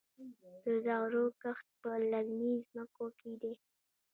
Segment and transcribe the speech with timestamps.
[0.63, 3.53] د زغرو کښت په للمي ځمکو کې دی.